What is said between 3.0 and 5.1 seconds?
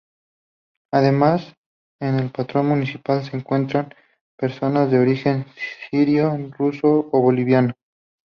se encuentran personas de